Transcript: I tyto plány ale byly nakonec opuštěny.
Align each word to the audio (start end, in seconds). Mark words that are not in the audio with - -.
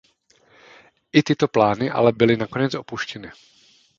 I 1.13 1.23
tyto 1.23 1.47
plány 1.47 1.91
ale 1.91 2.11
byly 2.11 2.37
nakonec 2.37 2.75
opuštěny. 2.75 3.31